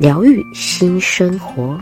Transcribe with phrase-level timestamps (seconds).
[0.00, 1.78] 疗愈新生活，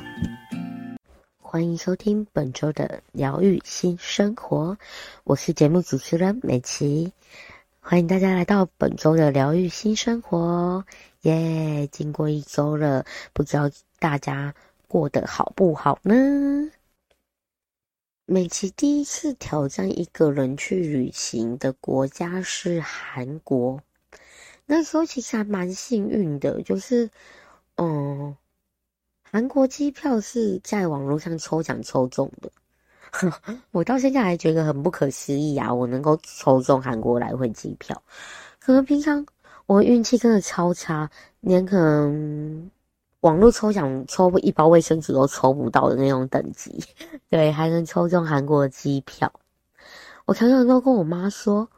[1.41, 4.77] 欢迎收听本周的疗愈新生活。
[5.23, 7.13] 我是节目主持人美琪，
[7.79, 10.85] 欢迎大家来到本周的疗愈新生活。
[11.21, 11.87] 耶！
[11.93, 14.53] 经过一周了，不知道大家
[14.89, 16.17] 过得好不好呢？
[18.27, 23.81] 美琪第一次挑战一个人去旅行的国家是韩国，
[24.67, 27.09] 那时候其实还蛮幸运的，就是。
[27.79, 28.37] 哦，
[29.23, 32.51] 韩国机票是在网络上抽奖抽中的，
[33.71, 35.73] 我到现在还觉得很不可思议啊！
[35.73, 38.03] 我能够抽中韩国来回机票，
[38.59, 39.25] 可能平常
[39.67, 41.09] 我运气真的超差，
[41.41, 42.69] 连可能
[43.21, 46.83] 网络抽奖抽一包卫生纸都抽不到的那种等级，
[47.31, 49.33] 对，还能抽中韩国的机票。
[50.27, 51.71] 我常常都跟我妈说，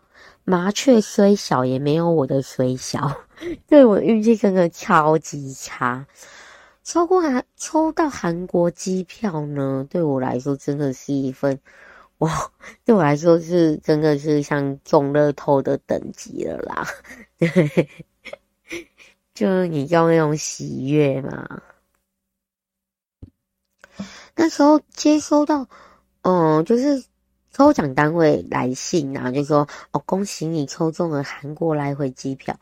[0.44, 3.22] 麻雀虽小，也没有我的虽小。
[3.66, 6.06] 对，我运气真的超级差，
[6.82, 11.58] 抽过韩抽到韩国机票呢，对我来说真的是一份
[12.18, 12.50] 哇，
[12.84, 16.86] 对我来说是真的是像中乐透的等级了啦。
[17.38, 17.88] 对，
[19.32, 21.62] 就你要那种喜悦嘛。
[24.36, 25.66] 那时候接收到，
[26.22, 27.04] 嗯，就是
[27.60, 32.58] 抽奖单位来信然后，就说哦，恭喜你抽中了韩国来回机票。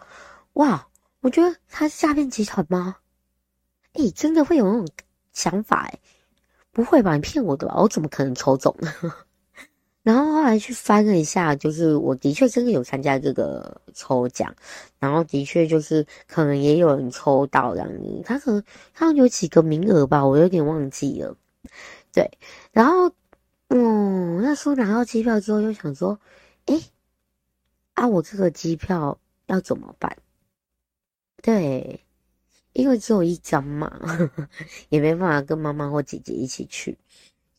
[0.54, 0.88] 哇，
[1.20, 2.96] 我觉得他是诈骗集团吗？
[3.92, 4.88] 诶、欸，真的会有那种
[5.32, 6.00] 想法诶，
[6.72, 7.14] 不会吧？
[7.14, 7.76] 你骗我的吧？
[7.78, 8.92] 我怎么可能抽中呢？
[10.02, 14.52] 然后后来去翻了一下，就是我的确真的有参加这个抽奖，
[14.98, 21.36] 然后的确就是可能也有人抽到这样子，他可能他有几个名额吧，我有点忘记了。
[22.12, 22.28] 对，
[22.72, 23.12] 然后
[23.68, 26.18] 嗯，那时候拿到机票之后就想说，
[26.66, 26.82] 诶，
[27.94, 30.16] 啊，我这个机票要怎么办？
[31.42, 32.04] 对，
[32.72, 34.00] 因为只有一张嘛，
[34.88, 36.98] 也没办法跟妈妈或姐姐一起去，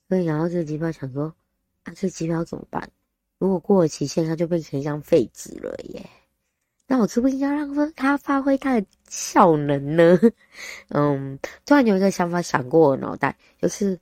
[0.07, 1.33] 所以然后这个机票想说，
[1.83, 2.89] 啊，这机票怎么办？
[3.37, 6.09] 如果过了期限，它就变成一张废纸了耶。
[6.87, 10.19] 那我是不是应该让它发挥它的效能呢？
[10.89, 13.99] 嗯，突然有一个想法闪过我脑袋，就是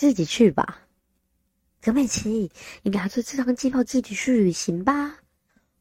[0.00, 0.80] 自己去吧。
[1.82, 2.50] 葛美琪，
[2.80, 5.18] 你拿着这张机票自己去旅行吧。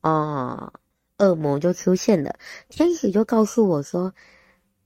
[0.01, 0.73] 哦。
[1.19, 2.37] 恶魔就出现了，
[2.67, 4.13] 天使就告诉我说：“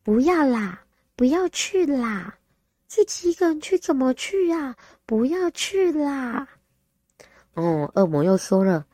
[0.03, 0.83] 不要啦，
[1.15, 2.37] 不要去啦，
[2.87, 4.75] 自己一个人去怎么去呀？
[5.07, 6.47] 不要去啦。”
[7.55, 8.85] 哦，恶魔又说了：“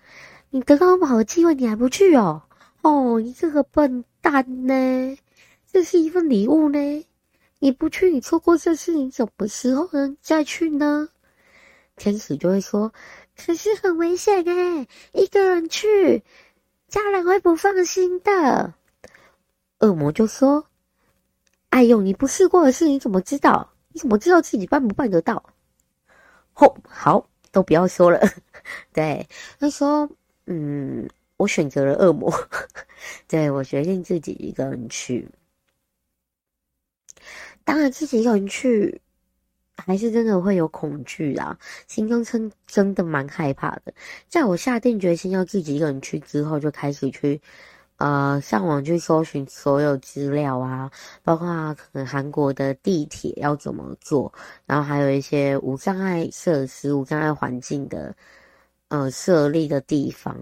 [0.51, 2.43] 你得到那么好的机会，你还不去哦？
[2.81, 5.17] 哦，你这个笨蛋呢！
[5.69, 7.05] 这是一份礼物呢，
[7.59, 11.07] 你不去，你错过这事，你什么时候能再去呢？”
[11.97, 12.93] 天使就会说
[13.37, 16.23] ：“可是很危险诶，一个人去。”
[16.87, 18.73] 家人会不放心的。
[19.79, 20.65] 恶魔就说
[21.69, 23.69] ：“哎呦，你不试过的事，你怎么知道？
[23.89, 25.43] 你怎么知道自己办不办得到？”
[26.53, 28.19] 吼，好，都不要说了。
[28.91, 29.27] 对，
[29.59, 30.09] 他说
[30.47, 32.33] ：“嗯，我选择了恶魔。
[33.27, 35.29] 对，我决定自己一个人去。
[37.69, 38.99] 当然，自己一个人去。”
[39.87, 41.57] 还是真的会有恐惧啦，
[41.87, 43.93] 心中真真的蛮害怕的。
[44.27, 47.39] 在我下定决心要自己一个人去之后，就开始去
[47.95, 50.91] 呃上网去搜寻所有资料啊，
[51.23, 54.33] 包括可能韩国的地铁要怎么坐，
[54.65, 58.13] 然后还有一些无障碍设施、无障碍环境的
[58.89, 60.35] 呃设立的地方。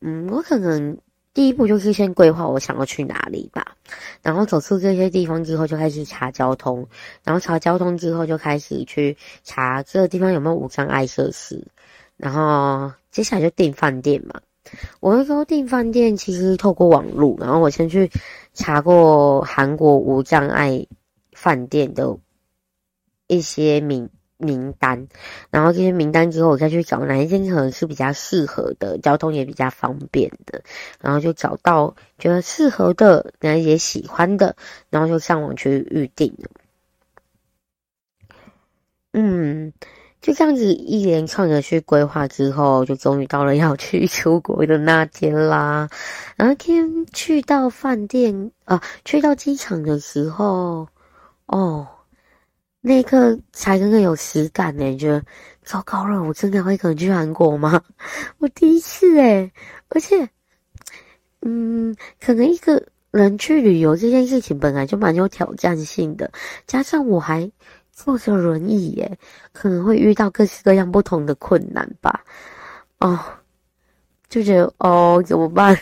[0.00, 0.98] 嗯，我可能。
[1.32, 3.76] 第一步就是先规划我想要去哪里吧，
[4.20, 6.88] 然后走出这些地方之后就开始查交通，
[7.22, 11.64] 然后查交通之后就开始去查这个地方有没有无障碍设施，
[12.16, 14.40] 然后接下来就订饭店嘛。
[15.00, 18.10] 我那时候订饭店其实透过网络，然后我先去
[18.52, 20.84] 查过韩国无障碍
[21.32, 22.18] 饭店的
[23.28, 24.10] 一些名。
[24.40, 25.06] 名单，
[25.50, 30.62] 然后这些名单之后，我再去找哪一间可能是比较适合的，交通也比较方便的，
[31.00, 34.56] 然后就找到觉得适合的，然后也喜欢的，
[34.88, 36.50] 然后就上网去预定了。
[39.12, 39.72] 嗯，
[40.20, 45.88] 就这样子一连串的去规划之后，就终于到了要去出国的那天啦。
[46.36, 50.86] 那天去到饭店啊，去到机场的时候，
[51.46, 51.88] 哦，
[52.80, 55.22] 那一刻才真的有实感呢，觉得
[55.62, 57.82] 糟糕了，我真的会可能去韩国吗？
[58.38, 59.50] 我第一次诶，
[59.90, 60.28] 而且，
[61.42, 62.82] 嗯，可能一个。
[63.12, 66.30] 人去旅游这件事情本来就蛮有挑战性的，
[66.64, 67.50] 加上我还
[67.90, 69.18] 坐着轮椅耶，
[69.52, 72.22] 可能会遇到各式各样不同的困难吧。
[73.00, 73.18] 哦，
[74.28, 75.76] 就觉得哦怎么办？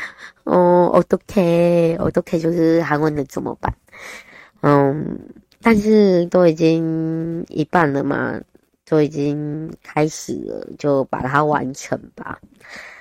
[0.44, 3.74] 哦，我都可以，我都可以，就是韩文的怎么办？
[4.60, 5.18] 嗯，
[5.64, 8.38] 但是都已经一半了嘛，
[8.86, 12.38] 都已经开始了，就把它完成吧。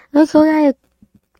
[0.10, 0.74] 那时候在。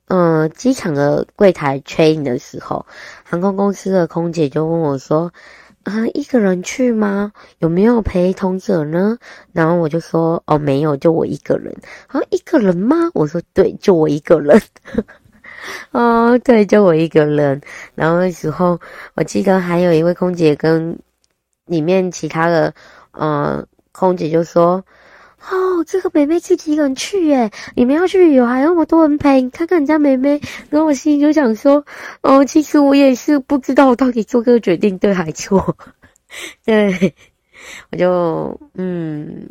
[0.10, 2.86] 嗯，机场的柜台 c h a i n 的时候，
[3.24, 5.34] 航空公司的空姐就问我说
[5.84, 7.32] ：“啊，一个人去吗？
[7.60, 9.18] 有没有陪同者呢？”
[9.54, 11.74] 然后我就说：“哦，没有，就我一个人。”
[12.08, 13.10] 啊，一个人吗？
[13.16, 14.62] 我说：“对，就我一个人。
[15.92, 17.60] ”哦，对，就我一个人。
[17.96, 18.80] 然后那时候，
[19.16, 20.96] 我记得还有一位空姐跟
[21.66, 22.74] 里面其他的，
[23.12, 24.84] 嗯，空姐就说。
[25.52, 27.52] 哦，这个妹妹自己一个人去耶！
[27.76, 30.40] 你们要去旅游，还那么多人陪，你看看人家妹妹。
[30.70, 31.86] 然后我心里就想说，
[32.22, 35.76] 哦，其实我也是不知道我到底做这个决定对还错。
[36.64, 37.14] 对，
[37.92, 39.50] 我就嗯，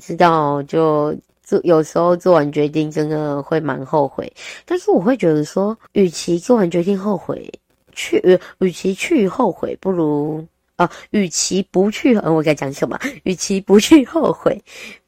[0.00, 1.12] 知道就
[1.42, 4.32] 做，有时候做完决定真的会蛮后悔。
[4.64, 7.52] 但是我会觉得说，与其做完决定后悔，
[7.90, 8.22] 去，
[8.60, 10.46] 与其去后悔，不如。
[10.80, 12.98] 啊，与其不去，嗯，我该讲什么？
[13.24, 14.58] 与其不去后悔，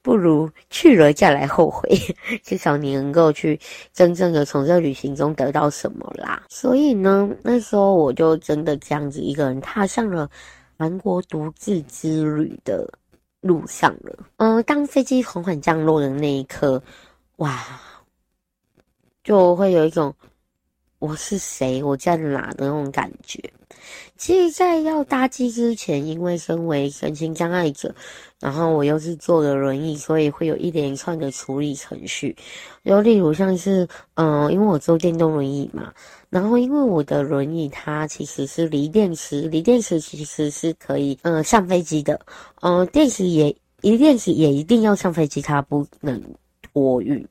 [0.02, 1.88] 不如去了再来后悔。
[2.44, 3.58] 至少你能够去
[3.90, 6.42] 真正的从这旅行中得到什么啦。
[6.50, 10.28] 所以呢，那时候我就真的这样子一个人踏上了
[10.76, 12.86] 韩国独自之旅的
[13.40, 14.14] 路上了。
[14.36, 16.82] 嗯，当飞机缓缓降落的那一刻，
[17.36, 17.64] 哇，
[19.24, 20.14] 就会有一种。
[21.02, 21.82] 我是谁？
[21.82, 23.42] 我在哪的那种感觉？
[24.16, 27.92] 其实，在要搭机之前，因为身为身心障碍者，
[28.38, 32.36] 然后我又是坐的轮椅，所以会有一连串的处理程序。
[32.84, 35.92] 就例如像是，嗯、因为我坐电动轮椅嘛，
[36.30, 42.14] 然后因为我的轮椅它其实是锂电池，锂电池其实是可以，呃，上飞机的。
[42.60, 46.22] 嗯、呃，电池也，锂电池也一定要上飞机，它不能
[46.72, 47.26] 托运。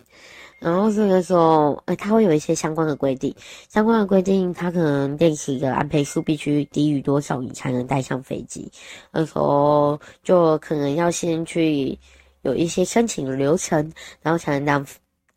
[0.62, 3.34] 然后这个时候，哎，它会有一些相关的规定，
[3.68, 8.72] 相关的规定，它可能电池的安培数必须低于多少，你才能带上飞机。
[9.12, 11.98] 那时候就可能要先去
[12.44, 13.92] 有一些申请的流程，
[14.22, 14.86] 然后才能让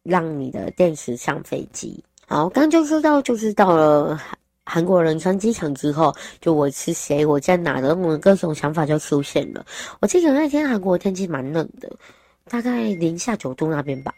[0.03, 2.05] 让你的电池上飞机。
[2.27, 9.65] 好，刚就说到，就是到了韩韩国仁川机场之后，就我是谁，我在哪的，我各种想法就出现了。
[10.01, 11.91] 我记得那天韩国天气蛮冷的，
[12.47, 14.15] 大概零下九度那边吧。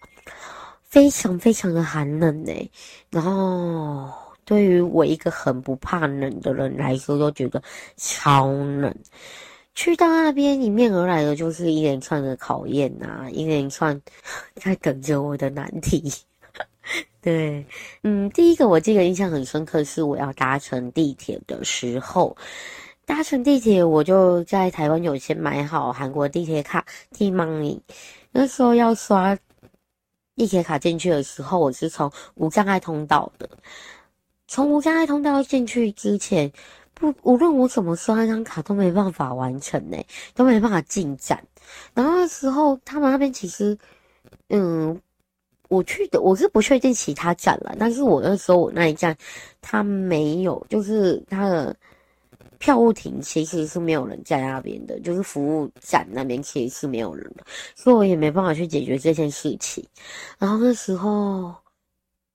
[0.86, 2.70] 非常非常的寒冷诶，
[3.10, 4.08] 然后
[4.44, 7.60] 对于我一个很不怕冷的人来说，都觉得
[7.96, 8.94] 超冷。
[9.74, 14.00] 去到那边，迎面而来的就是一连串的考验啊，一连串
[14.54, 16.10] 在等着我的难题。
[17.20, 17.66] 对，
[18.04, 22.34] 嗯，第一个我记得印象很深刻是我要搭乘地铁的时候，
[23.04, 27.80] 搭乘地铁我就在台湾有先买好韩国地铁卡 T-money，
[28.30, 29.36] 那时候要刷。
[30.36, 33.48] 地铁卡进去的时候，我是从无障碍通道的。
[34.46, 36.52] 从无障碍通道进去之前，
[36.94, 39.96] 不，无论我怎么刷那张卡都没办法完成呢，
[40.34, 41.42] 都没办法进站。
[41.94, 43.76] 然后那时候他们那边其实，
[44.50, 45.00] 嗯，
[45.68, 49.16] 我去的我是不确定其他站了，但是我那时候我那一站
[49.62, 51.74] 他没有，就是他的。
[52.58, 57.44] 票务亭其实是没有人在那边的，就是服务站那边其实是没有人的，
[57.74, 59.84] 所以我也没办法去解决这件事情。
[60.38, 61.54] 然后那时候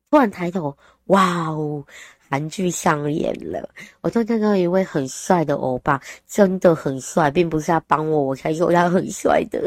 [0.10, 0.76] 突然抬头，
[1.06, 1.84] 哇哦，
[2.30, 3.70] 韩剧上演了！
[4.02, 9.62] 我就看到一位很帅的欧巴，真的很帅，并不是他帮我，我才说他很帅的。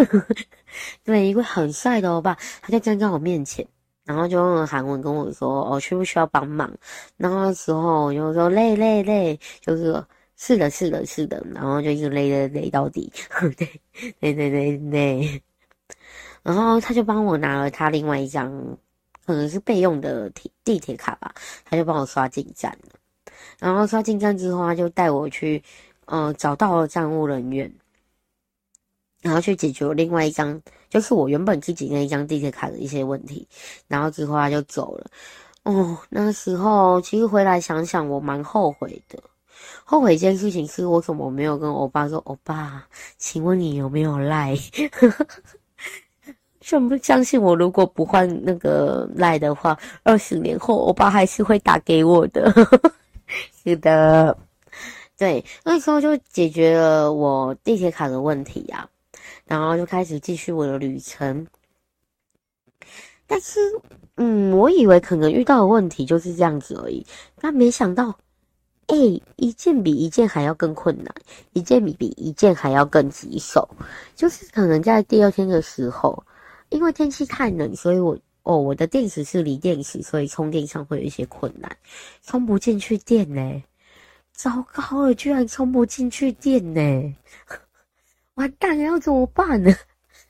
[1.04, 3.66] 对，一位很帅的欧巴，他就站在我面前，
[4.04, 6.70] 然后就用韩文跟我说：“哦，需不需要帮忙？”
[7.16, 10.02] 然后那时候我就说：“累累累，就是。”
[10.37, 13.11] 是的，是的，是的，然后就一直勒勒勒到底，
[13.57, 13.81] 对，
[14.21, 15.43] 对对对对，
[16.43, 18.50] 然后他就帮我拿了他另外一张，
[19.25, 21.33] 可能是备用的地地铁卡吧，
[21.64, 22.99] 他就帮我刷进站了，
[23.59, 25.62] 然后刷进站之后，他就带我去，
[26.07, 27.73] 呃，找到了站务人员，
[29.23, 30.61] 然后去解决另外一张，
[30.91, 33.47] 就是我原本自己那一张地铁卡的一些问题，
[33.87, 35.07] 然后之后他就走了，
[35.62, 39.23] 哦，那时候其实回来想想，我蛮后悔的。
[39.85, 42.83] 后悔一件事情是我怎么没有跟欧巴说，欧巴，
[43.18, 44.56] 请问你有没有赖？
[46.61, 47.54] 信不相信我？
[47.54, 52.50] 如果不换那个赖的话，二十年后欧巴还是会打给我的。
[53.62, 54.37] 是的，
[55.18, 58.88] 对，那时候就解决了我地铁卡的问题呀、啊，
[59.44, 61.47] 然后就开始继续我的旅程。
[63.26, 63.59] 但是，
[64.16, 67.04] 嗯，我以为可能遇到的问题就是这样子而已，
[67.40, 68.16] 但没想到，
[68.88, 68.97] 哎、
[69.37, 71.14] 一件比一件还要更困难，
[71.53, 73.69] 一件比比一件还要更棘手，
[74.14, 76.23] 就是可能在第二天的时候。
[76.71, 81.76] 因为天气太冷，所以我哦，我的电池是锂电池，所以充电上会有一些困难，
[82.23, 83.62] 充不进去电呢。
[84.33, 87.14] 糟糕了，居然充不进去电呢！
[88.35, 89.73] 完蛋了，要怎么办呢？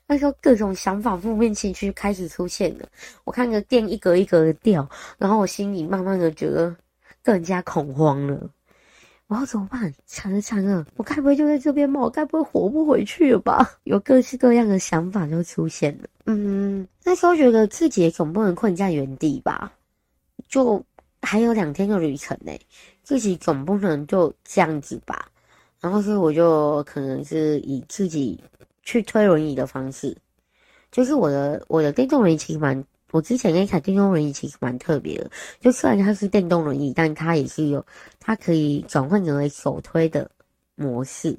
[0.05, 2.87] 那时候各种想法、负面情绪开始出现了。
[3.23, 6.75] 我看着电一格一格的掉，然后我心里慢慢的觉得
[7.25, 8.49] 更加恐慌了。
[9.25, 9.91] 我要怎么办？
[10.05, 10.85] 惨了惨了！
[10.95, 11.99] 我该不会就在这边吗？
[11.99, 13.79] 我该不会活不回去了吧？
[13.85, 16.07] 有各式各样的想法就出现了。
[16.27, 19.73] 嗯，那时候觉得自己总不能困在原地吧？
[20.47, 20.79] 就
[21.23, 22.51] 还有两天的旅程呢，
[23.01, 25.27] 自己总不能就这样子吧？
[25.81, 28.39] 然后所以我就可能是以自己
[28.83, 30.15] 去推轮椅的方式，
[30.91, 32.85] 就是我的我的电动轮椅其实蛮。
[33.11, 37.85] 我之前那台电动轮椅其实蛮特别的，就虽然它是电动轮椅，但它也是有，
[38.19, 40.29] 它可以转换成为手推的
[40.75, 41.37] 模式，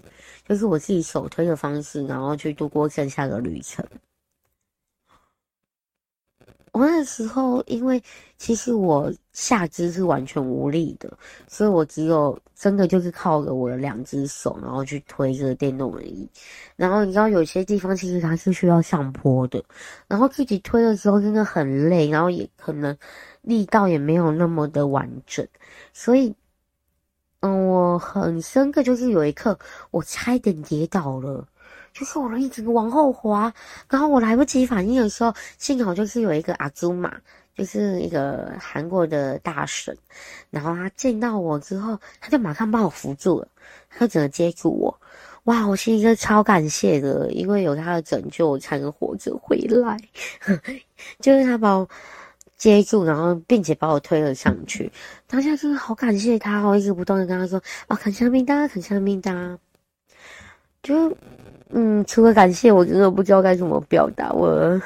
[0.49, 3.85] 就是我自己手推的方式，然后去度过剩下的旅程。
[6.77, 8.03] 我那时候，因为
[8.37, 11.11] 其实我下肢是完全无力的，
[11.49, 16.29] 所以我只有真的就是靠着我的两只手，然后去推这个电动轮椅。
[16.77, 19.65] 然后你知道，有些地方其实它是需要上坡的，
[20.07, 22.95] 然后自己推的时候真的很累，然后也可能
[23.41, 25.49] 力道也没有那么的完整，
[25.95, 26.35] 所以，
[27.41, 29.59] 嗯，我很深刻，就是有一刻
[29.91, 31.49] 我差一点跌倒了。
[31.99, 33.51] 就是我一直往后滑，
[33.89, 37.11] 然后我来不及反应的时候，幸好就是有一个阿祖玛，
[37.55, 39.97] 就是一个韩国的大神，
[40.51, 43.49] 然后他见到我之后，他就马上把我扶住了，
[43.89, 45.01] 他就整个接住我，
[45.45, 49.97] 哇，我心里就超感谢的，因为有他的拯救，我才能活着回来。
[51.19, 51.89] 就是他把我
[52.59, 54.93] 接住，然后并且把我推了上去，
[55.27, 59.59] 当下真的好感谢他，我一直不断的跟他说啊，感谢明达，感谢明达，
[60.83, 61.17] 就。
[61.71, 64.81] 嗯，除了感谢，我真的不知道该怎么表达我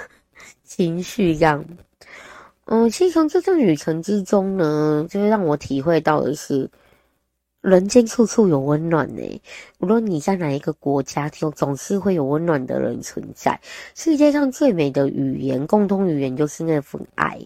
[0.64, 1.64] 情绪这样。
[2.66, 6.70] 嗯，其实从这段旅程之中呢，就是让我体会到的是。
[7.60, 9.42] 人间处处有温暖呢，
[9.80, 13.60] 无论你在哪一个国家，就总是会有温暖的人存在。
[13.94, 17.38] 世界上最美的语言，共通语言就是那份爱。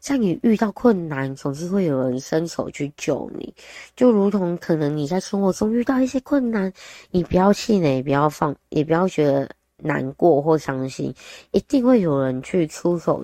[0.00, 3.52] 像你遇到困难，总是会有人伸手去救你。
[3.94, 6.72] 就如同可能你在生活中遇到一些困难，
[7.10, 11.14] 你不要气馁，也不要放，也不要觉得难过或伤心，
[11.50, 13.22] 一定会有人去出手。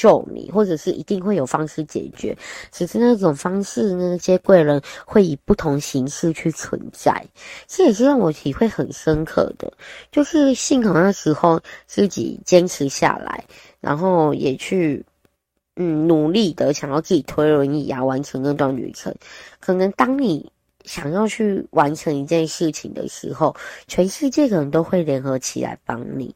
[0.00, 2.34] 救你，或者是一定会有方式解决，
[2.72, 7.22] 只是那种方式，那些贵人会以不同形式去存在。
[7.66, 9.70] 这也是让我体会很深刻的，
[10.10, 13.44] 就是幸好那时候自己坚持下来，
[13.78, 15.04] 然后也去
[15.76, 19.14] 嗯努力的想要自己推轮椅啊，完成那段旅程。
[19.60, 20.50] 可能当你
[20.86, 23.54] 想要去完成一件事情的时候，
[23.86, 26.34] 全世界的人都会联合起来帮你。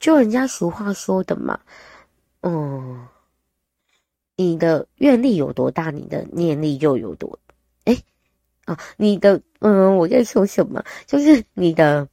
[0.00, 1.60] 就人家俗话说的嘛。
[2.46, 3.08] 嗯，
[4.36, 7.38] 你的愿力有多大，你的念力就有多。
[7.84, 7.96] 哎，
[8.66, 10.84] 啊，你的嗯，我在说什么？
[11.06, 12.06] 就是你的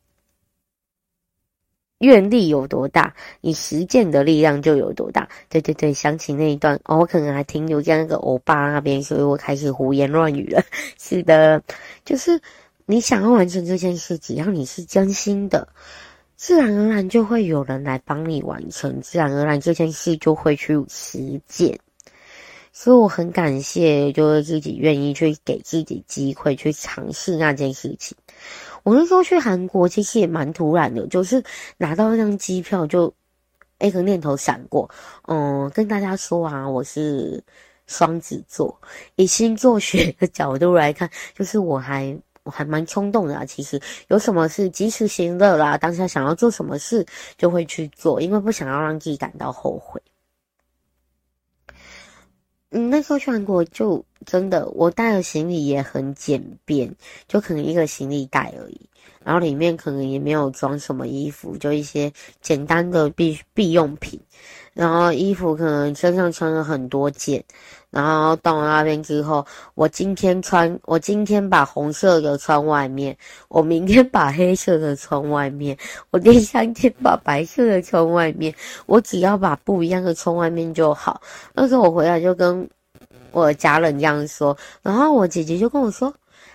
[1.98, 5.28] 愿力有多大，你实践的力量就有多大。
[5.50, 10.64] 对对对，想起那一段，哦，我可能还停留在那个欧巴那边，所以我开始胡言乱语了。
[10.98, 11.62] 是的，
[12.06, 12.42] 就是
[12.86, 15.68] 你想要完成这件事，只要你是真心的。
[16.42, 21.80] 自然而然就会有人来帮你完成，自然而然这件事就会去实践。
[22.74, 28.18] 所以我很感谢，就是自己愿意去给自己机会去尝试那件事情。
[28.82, 31.44] 我那时候去韩国其实也蛮突然的，就是
[31.78, 33.14] 拿到那张机票就
[33.80, 34.90] 一个念头闪过，
[35.28, 37.44] 嗯，跟大家说啊，我是
[37.86, 38.76] 双子座，
[39.16, 41.08] 以星座学的角度来看，
[41.38, 42.18] 就是我还。
[42.44, 47.06] 我还蛮冲动的啊，其实有什么事及时行乐啦，当下想要做什么事
[47.38, 50.02] 就会去做，因为不想要让自己感到后悔。
[52.74, 56.96] 嗯，那时候去韩国就真的，我带的行李也很简便，
[57.28, 58.90] 就可能一个行李袋而已，
[59.26, 64.18] 然后里面可能也没有装什么衣服，就一些简单的必必用品，
[64.74, 67.44] 然后衣服可能身上穿了很多件，
[67.92, 69.46] 然后到了那边之后，
[69.76, 73.16] 我今天穿，我今天把红色的穿外面，
[73.50, 75.78] 我明天把黑色的穿外面，
[76.10, 78.56] 我第三天把白色的穿外面，
[78.86, 81.22] 我只要把不一样的穿外面就好。
[81.54, 82.66] 那时候我回来就跟
[83.32, 86.14] 我家人这样说，然后我姐姐就跟我说：“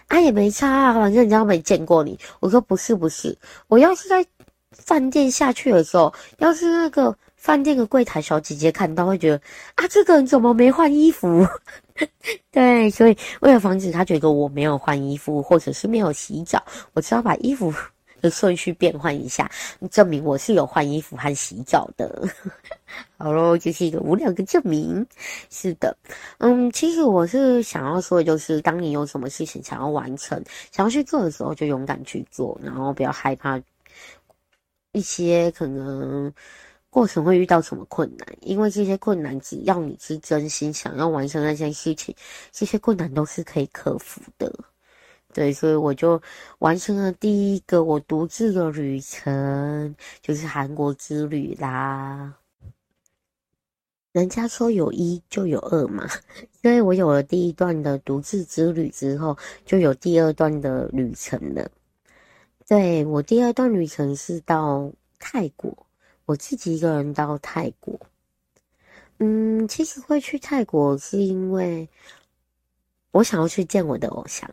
[0.08, 3.36] 啊，也没差啊，反正人家没见过你。”我说：“不是不是，
[3.68, 4.24] 我要是在
[4.70, 7.14] 饭店下去的时候，要是那个。”
[7.46, 9.40] 饭店的柜台小姐姐看到会觉得
[9.76, 11.46] 啊，这个人怎么没换衣服？
[12.50, 16.60] 对，所以为了防止她觉得我没有换衣服，或者是没有洗澡，
[16.92, 17.72] 我只要把衣服
[18.20, 19.48] 的顺序变换一下，
[19.92, 22.28] 证明我是有换衣服和洗澡的。
[23.16, 25.06] 好喽，这是一个无聊的证明。
[25.48, 25.96] 是的，
[26.38, 33.56] 嗯，其实我是想要说就是，当你有什么事情想要完成、想要去做的时候，就勇敢去做，然后不要害怕
[34.90, 36.32] 一些可能。
[36.96, 38.26] 过程会遇到什么困难？
[38.40, 42.16] 因为这些困难，只要你是真心想要完成那件事情，
[42.50, 44.50] 这些困难都是可以克服的。
[45.34, 46.18] 对，所以我就
[46.60, 52.34] 完成了第一个我独自的旅程，就是韩国之旅啦。
[54.12, 56.08] 人家说有一就有二嘛，
[56.62, 59.36] 因为我有了第一段的独自之旅之后，
[59.66, 61.70] 就有第二段的旅程了。
[62.66, 65.85] 对，我第二段旅程是到泰国。
[66.26, 67.98] 我自己一个人到泰国，
[69.18, 71.88] 嗯，其实会去泰国是因为
[73.12, 74.50] 我想要去见我的偶像。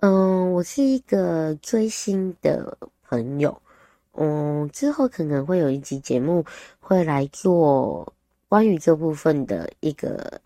[0.00, 3.62] 嗯，我是一个追星的朋友，
[4.14, 6.44] 嗯，之后可能会有一集节目
[6.80, 8.12] 会来做
[8.48, 10.40] 关于这部分的一个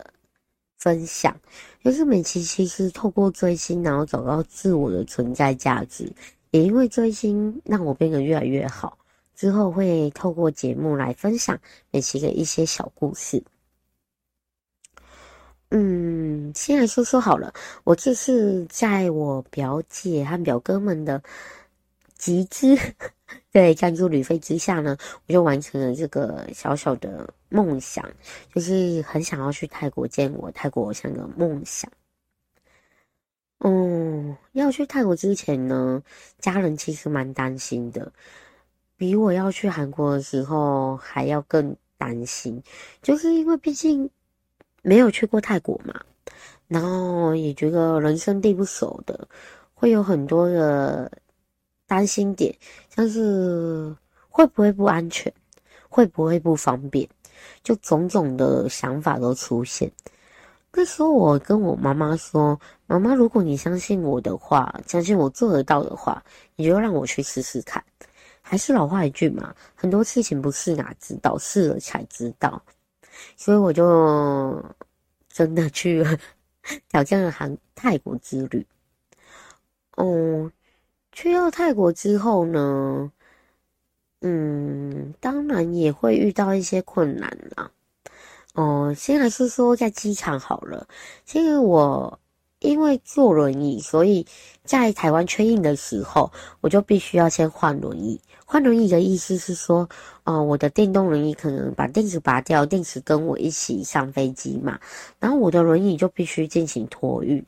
[0.77, 1.35] 分享，
[1.83, 6.13] 就是美琪其实透过追星，然后找到自我的存在价值，
[6.51, 8.99] 也因为追星让我变得越来越好。
[9.35, 11.59] 之后会透过节目来分享
[11.91, 13.43] 美琪的一些小故事。
[15.71, 21.21] 嗯，先来说说好了，我这是在我表姐和表哥们的
[22.17, 22.77] 集资，
[23.51, 28.09] 对赞助旅费之下呢，我就完成了这个小小的梦想，
[28.55, 31.91] 就是很想要去泰国见我泰国偶像的梦想。
[33.59, 36.01] 嗯，要去泰国之前呢，
[36.39, 38.13] 家人其实蛮担心的。
[38.97, 42.63] 比我要去韩国的时候还要更担心，
[43.03, 44.09] 就是因为毕竟
[44.83, 46.01] 没有去过泰国嘛，
[46.69, 49.27] 然后也觉得人生地不熟的，
[49.75, 51.11] 会有很多的
[51.87, 52.55] 担心点，
[52.89, 53.95] 像是
[54.29, 55.33] 会不会不安全，
[55.89, 57.09] 会不会不方便，
[57.63, 59.91] 就种种的想法都出现。
[60.77, 66.21] 那时候我跟我妈妈说：“妈妈，如果你相信我的话，相信我做得到的话，
[66.57, 67.83] 你就让我去试试看。”
[68.47, 72.63] 还是老话一句嘛，很多事情不试哪知道，试了才知道。
[73.37, 74.63] 所以我就
[75.29, 76.19] 真的去了
[76.91, 78.67] 挑战了韩泰国之旅。
[79.97, 80.53] 哦，
[81.11, 83.11] 去到泰国之后呢，
[84.21, 87.71] 嗯，当然也会遇到一些困难啦。
[88.53, 90.87] 哦，先来说说在机场好了，
[91.25, 92.21] 其实我。
[92.65, 94.27] 因为坐轮椅，所以
[94.65, 98.19] 在台湾 check in 的时候，我就必须要先换轮椅。
[98.47, 99.89] 换轮椅的意思是说，
[100.25, 104.79] 呃，我的电动轮椅可能把电池拔掉，电池跟我一起上飞机嘛，
[105.19, 107.45] 然后我的轮椅就必须进行托运。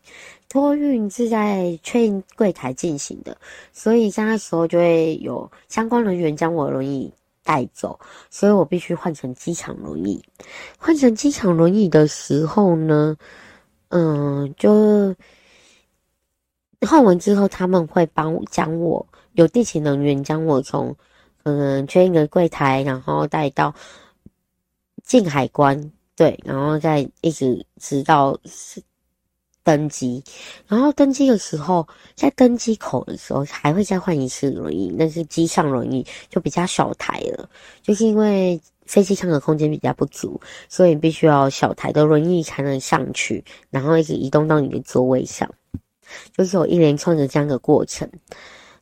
[0.48, 3.37] 托运是在确认柜台进行的，
[3.72, 7.12] 所以在那时候就会有相关人员将我的轮椅
[7.44, 7.98] 带走，
[8.31, 10.22] 所以我必须换成机场轮椅。
[10.79, 13.16] 换成机场轮椅的时候呢，
[13.98, 15.16] 嗯，就
[16.87, 20.94] 换完之后，他们会帮将我有地勤人员将我从
[21.44, 23.74] 嗯确认的柜台，然后带到
[25.02, 28.38] 进海关，对，然后再一直直到
[29.64, 30.22] 登机。
[30.66, 37.48] 然后登机的时候，在登机口的时候还会再换一次轮椅，那是机上轮椅，就比较小台了，
[37.82, 38.61] 就是因为。
[38.87, 45.51] 飞机上的空间比较不足，所以必须要小台的轮椅才能上去，然后一直移动到你的座位上，
[46.37, 48.09] 就是有一连串的这样的过程。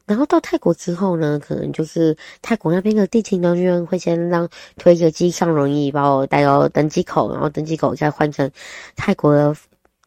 [0.07, 8.51] 然后到泰国之后呢，可能就是泰国那边的地勤人员会先让推着机上轮椅把我带到登机口，然后登机口再换成
[8.95, 9.57] 泰国的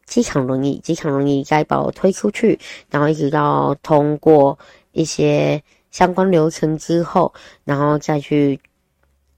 [0.06, 2.56] 机场轮椅，机场轮椅再把我推出去，
[2.90, 4.56] 然后一直到通过
[4.92, 7.34] 一些相关流程之后，
[7.64, 8.60] 然后再去。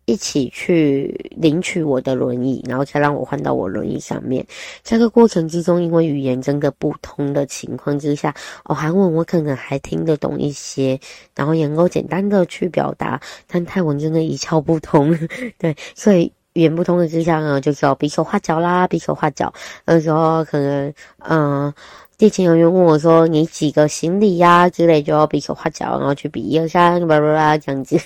[0.06, 4.44] 一起去领取我的轮椅，然后才让我换到我轮椅上面。
[4.82, 8.34] 这个过程之中，因为语言真的不通的情况之下，
[8.64, 10.98] 哦，韩文我可能还听得懂一些，
[11.36, 15.16] 然后也能够简单的去表达，但泰文真的一窍不通，
[15.58, 19.52] 对，所以语言不通的之下呢，就是要比手画脚啦，比手画脚。
[19.84, 21.72] 那时候可能，嗯，
[22.18, 27.96] 地勤人员问我说：“你几个行李呀、？”之类，就要比手画脚，然后去比一二三，巴拉巴拉这样子。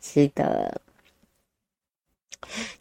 [0.00, 0.80] 是的。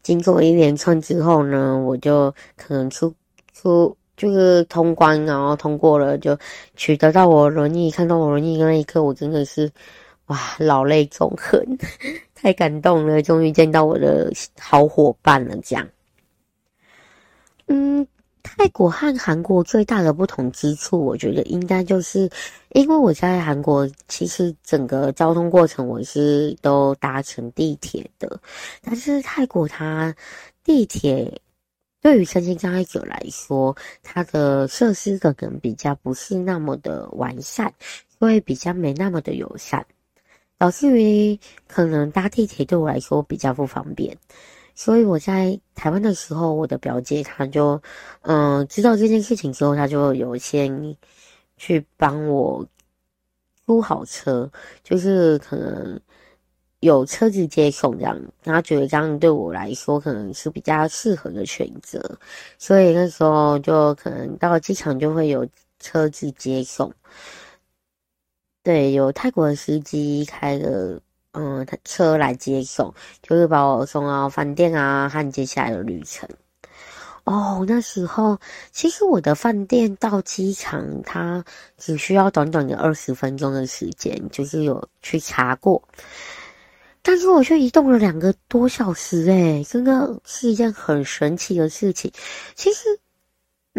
[0.02, 3.14] 经过一连串之后呢，我就可能出
[3.54, 6.38] 出就是通关，然后通过了，就
[6.76, 7.92] 取得到我轮椅。
[7.92, 9.72] 看到我轮椅那一刻，我真的是
[10.28, 11.62] 哇，老泪纵横。
[12.34, 15.56] 太感动了，终于见到我的好伙伴了。
[15.64, 15.88] 这样，
[17.68, 18.08] 嗯，
[18.56, 22.30] 泰国和韩国最大的不同之处，我觉得应该就是，
[22.70, 28.40] 因为我在韩国，其实整个交通过程我是都搭乘地铁的，
[28.82, 30.16] 但是泰国它
[30.64, 31.42] 地铁
[32.02, 37.74] 对于身心障碍者来说，它的设施可能比较不是那么的完善，
[38.18, 39.86] 所以比较没那么的友善。
[40.60, 44.18] 导致于可能搭地铁对我来说比较不方便，
[44.78, 47.82] 所以我在台湾的时候，我的表姐她就
[48.22, 50.96] 嗯知道这件事情之后，她就有先
[51.58, 52.64] 去帮我
[53.66, 54.50] 租好车，
[54.84, 56.00] 就是可能
[56.82, 62.00] 有车子接送这样，她觉得这样对我来说可能是比较适合的选择，
[62.60, 65.46] 所以那时候就可能到机场就会有
[65.80, 66.94] 车子接送。
[68.62, 71.02] 对，有泰国的司机开的，
[71.38, 76.28] 嗯，他车来接送，就是把我送到饭店啊，和接下来的旅程。
[77.26, 78.40] 哦，那时候
[78.72, 81.46] 其实我的饭店到机场，它
[81.78, 85.80] 只需要短短的二十分钟的时间，就是有去查过，
[87.04, 92.12] 但是我却移动了两个多小时，诶，真的是一件很神奇的事情。
[92.56, 93.00] 其实。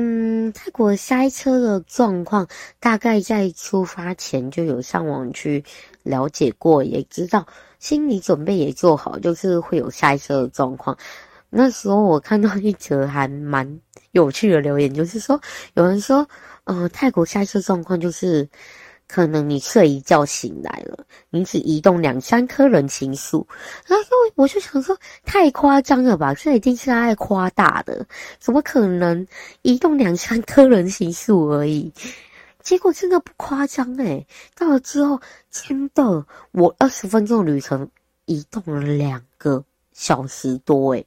[0.00, 2.46] 嗯，泰国塞车的状况，
[2.78, 5.64] 大概在出发前就有上网去
[6.08, 7.46] 了解过，也知道
[7.78, 10.96] 心理准备也做好，就是会有塞车的状况。
[11.50, 13.80] 那时候我看到一则还蛮
[14.12, 15.40] 有趣的留言，就是说
[15.74, 16.26] 有人说，
[16.64, 18.48] 呃，泰国塞车状况就是。
[19.10, 20.98] 可能你睡一觉醒来了，
[21.30, 23.48] 你只移动两三颗人行树，
[23.86, 24.94] 然后我就想说，
[25.24, 26.34] 太夸张了吧？
[26.34, 28.04] 这一定是爱夸大的，
[28.38, 29.26] 怎么可能
[29.62, 31.90] 移动两三颗人行树而已？
[32.62, 37.88] 结果真的不夸张诶，到了之后，真的，我二十分钟旅程
[38.26, 41.06] 移动了两个小时多诶，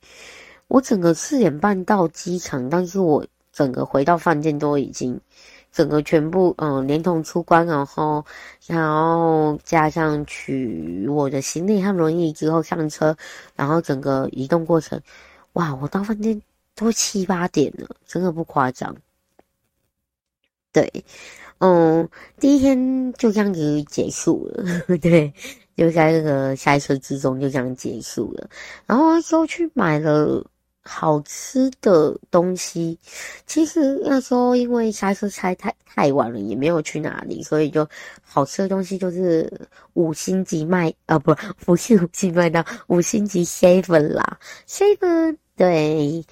[0.67, 5.19] 我整个四点半到机场，但是我整个回到饭店都已经。
[5.73, 8.25] 整个全部嗯，连同出关，然后
[8.67, 13.15] 然后加上取我的行李和轮椅之后上车，
[13.55, 14.99] 然后整个移动过程，
[15.53, 16.41] 哇，我到饭店
[16.75, 18.93] 都七八点了，真的不夸张。
[20.71, 21.05] 对，
[21.59, 22.07] 嗯，
[22.39, 24.63] 第一天就这样子结束了，
[25.01, 25.33] 对，
[25.75, 28.49] 就在那个塞车之中就这样结束了，
[28.85, 30.45] 然后就去买了。
[30.83, 32.97] 好吃的东西，
[33.45, 37.87] 其实那时候因为塞车塞太太晚了，也没有去哪里，所以就
[38.23, 39.47] 好吃的东西就是
[39.93, 46.25] 五星级麦啊，不，不是五星麦当，五星级 seven 啦，seven 对，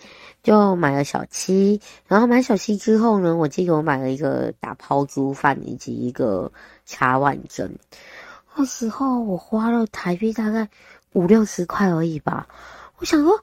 [0.43, 6.51] 就买了小七，然后买小七之后呢，我记得我买了一个打抛猪饭以及一个
[6.85, 7.73] 茶碗蒸，
[8.55, 10.69] 那时候我花了台币大概
[11.13, 12.47] 五六十块而已吧，
[12.97, 13.39] 我想说。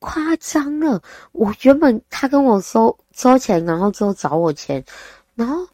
[0.00, 1.00] 夸张了！
[1.32, 4.84] 我原本他跟我收收钱，然后就找我钱，
[5.34, 5.66] 然后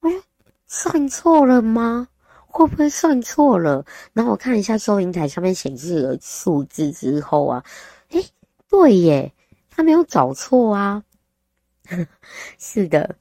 [0.00, 0.22] 我说
[0.66, 2.08] 算错了吗？
[2.46, 3.84] 会不会算错了？
[4.14, 7.62] 然后我看一下收银台上面显示的数字之后啊，
[8.12, 8.24] 诶，
[8.70, 9.33] 对耶，
[9.74, 11.02] 他没有找错啊。
[12.58, 13.16] 是的，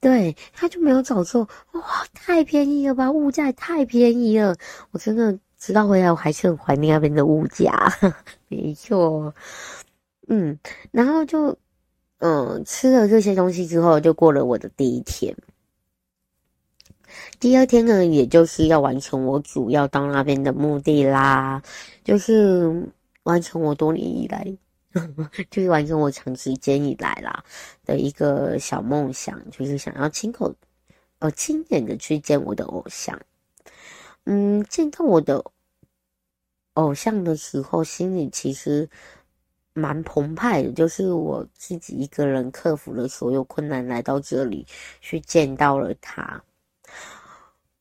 [0.00, 1.48] 对，他就没有找错。
[1.72, 3.10] 哇，太便宜了吧！
[3.10, 4.56] 物价太便宜了，
[4.90, 5.38] 我真的。
[5.62, 7.72] 直到回来，我还是很怀念那边的物价。
[8.50, 9.32] 没错，
[10.26, 10.58] 嗯，
[10.90, 11.56] 然后就，
[12.18, 15.32] 嗯，吃了这些东西之后，就过了我的第一天。
[17.38, 21.62] 第二天呢，也就是要完成我主要到那边的目的啦，
[22.02, 24.44] 就是完成我多年以来，
[25.50, 27.44] 就是完成我长时间以来啦
[27.84, 30.54] 的一个小梦想，就是想要亲口，
[31.18, 33.20] 呃，亲眼的去见我的偶像。
[34.24, 35.44] 嗯，见到我的
[36.74, 38.88] 偶像的时候，心里其实
[39.72, 40.72] 蛮澎湃的。
[40.72, 44.66] 就是我自己一个人克服了所有困难，来到这里
[45.00, 46.42] 去见到了他。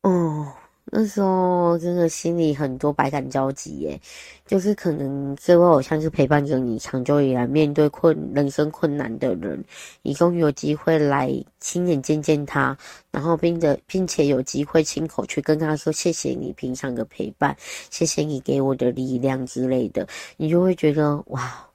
[0.01, 0.53] 哦。
[0.93, 4.01] 那时候真的心里很多百感交集耶，
[4.45, 9.63] 就是可能这位偶像是陪伴着你长久以来面对困人生困难的人，
[10.01, 12.77] 你终于有机会来亲眼见见他，
[13.09, 17.55] 然后并的并且有机会亲口去跟他说谢谢你平常的陪伴，
[17.89, 21.65] 谢谢你给我的力量之类的，你就会觉得哇，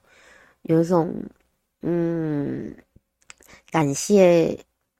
[0.61, 1.11] 有一种
[1.81, 2.71] 嗯，
[3.71, 4.55] 感谢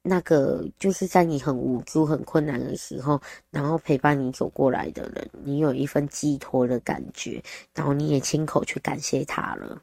[0.08, 7.44] 那个就是在你很无助、很困难的时候，然后陪伴你走过来的人，你有一份寄托的感觉，
[7.76, 9.82] 然后你也亲口去感谢他了，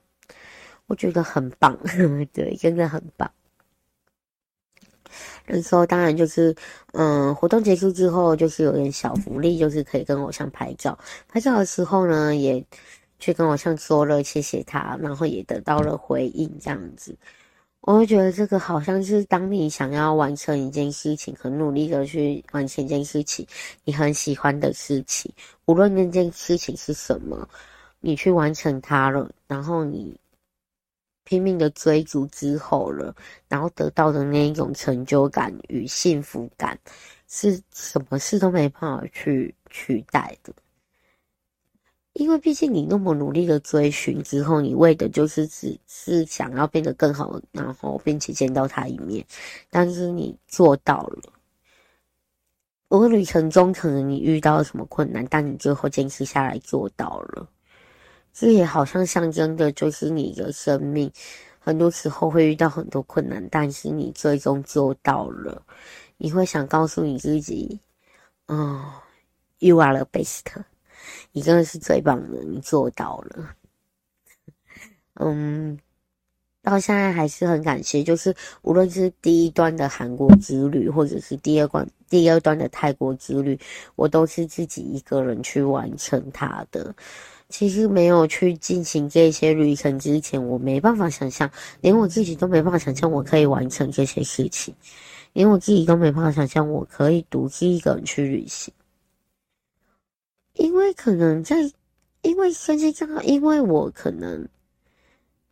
[0.87, 1.79] 我觉得很棒，
[2.33, 3.31] 对，真的很棒。
[5.47, 6.57] 那时候当然就是，
[6.93, 10.99] 嗯，活动结束之后就是有点小福利，就是可以跟偶像拍照。
[11.29, 12.65] 拍照的时候呢，也
[13.19, 17.15] 去跟偶像说了谢谢他，然后也得到了回应，这样子。
[17.87, 23.47] 我会觉得这个好像是当你想要完成一件事情，很努力的去完成一件事情，
[23.85, 25.31] 你很喜欢的事情，
[25.67, 27.49] 无论那件事情是什么，
[28.01, 30.15] 你去完成它了，然后你。
[31.27, 33.17] 拼命的追逐之后了，
[33.49, 36.79] 然后得到的那一种成就感与幸福感，
[37.29, 40.53] 是什么事都没办法去取代的。
[42.15, 49.25] 因为毕竟你那么努力的追寻之后，你为的就是只是想要变得更好，然后并且见到他一面。
[49.69, 51.33] 但是你做到了，
[52.87, 57.49] 我旅程中可能你遇到了什么困难，但你最后坚持下来做到了。
[58.33, 61.11] 这也好像象征的，就是你的生命，
[61.59, 65.61] 很多时候会遇到很多困难，但是你最终做到了。
[66.17, 67.81] 你会想告诉你自己，
[68.47, 68.85] 哦
[69.59, 70.43] ，You are the best，
[71.37, 73.51] 你真的是最棒的，你做到了。
[75.15, 75.77] 嗯，
[76.63, 83.59] 到现在还是很感谢，就是无论是第一段的韩国之旅，或者是第二关、第二段的泰国之旅，
[83.97, 86.95] 我都是自己一个人去完成它的。
[87.49, 94.73] 其实没有去进行这些旅程之前，我没办法想象，连我自己都没办法想象我可以完成这些事情，
[95.33, 98.73] 连我自己都没办法想象我可以独自一个人去旅行。
[100.55, 101.57] 因为可能在，
[102.23, 104.49] 因为身心障碍，因为我可能，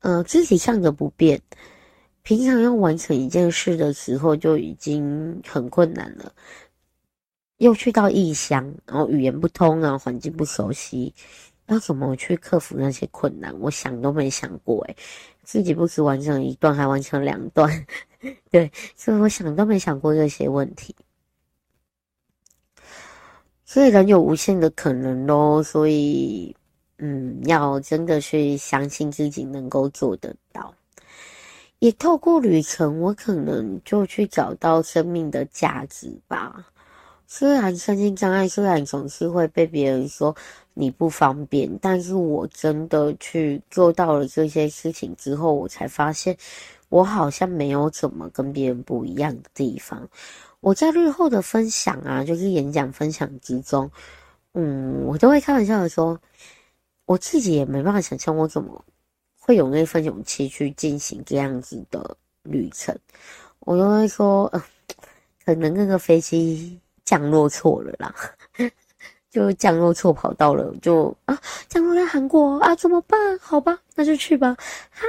[0.00, 1.40] 呃，肢体上的不便，
[2.22, 6.32] 平常要完成一件事的时候就已经很困难了，
[7.58, 11.12] 又去到异乡，然后语言不通啊，环境不熟悉。
[11.66, 13.54] 要怎么去克服那些困难？
[13.60, 14.96] 我想都没想过，诶，
[15.44, 17.86] 自己不止完成一段，还完成两段，
[18.50, 20.94] 对，所以我想都没想过这些问题。
[23.72, 26.54] 所以人有无限的可能咯，所以，
[26.98, 30.74] 嗯，要真的去相信自己能够做得到。
[31.78, 36.66] 也透过旅程，我可能就去找到生命的价值吧。
[37.26, 40.36] 虽然身心障碍，虽然总是会被别人说
[40.74, 46.36] 你不方便，但是我真的去做到了这些事情之后，我才发现
[46.90, 50.06] 我好像没有怎么跟别人不一样的地方。
[50.62, 53.90] 我在日后的分享啊，就是演讲分享之中，
[54.54, 56.18] 嗯，我都会开玩笑的说，
[57.04, 58.84] 我自己也没办法想象我怎么
[59.38, 62.96] 会有那份勇气去进行这样子的旅程。
[63.60, 64.64] 我都会说，呃，
[65.44, 66.78] 可能那个飞机。
[67.04, 68.14] 降落错了啦，
[69.28, 73.38] 就降落错跑道了，就啊，降落在韩国啊，怎么办？
[73.40, 74.56] 好吧，那就去吧。
[74.88, 75.02] 哈，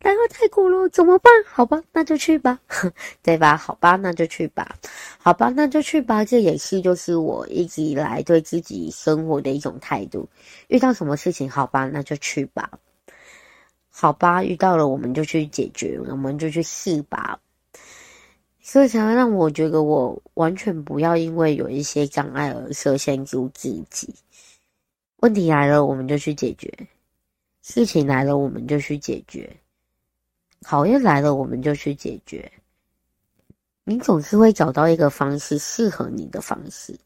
[0.00, 1.32] 来到泰国了，怎么办？
[1.44, 2.58] 好吧，那就去吧，
[3.22, 3.56] 对吧？
[3.56, 4.76] 好吧，那就去吧。
[5.18, 6.24] 好吧，那就去吧。
[6.24, 10.28] 这也是就是我一直以来对自己生活的一种态度。
[10.68, 12.70] 遇到什么事情，好吧，那就去吧。
[13.90, 17.40] 好吧，遇到了，我们就去解决，我们就去试吧。
[18.60, 24.14] 所以才会让我觉得，我完全不要因为有一些障碍而设限住自己。
[25.16, 26.68] 问题来了，我们就去解决；
[27.62, 29.48] 事情来了，我们就去解决；
[30.62, 32.50] 考验来了，我们就去解决。
[33.84, 36.98] 你总是会找到一个方式，适合你的方式，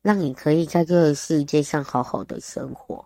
[0.00, 3.04] 让你可以在这个世界上好好的生活。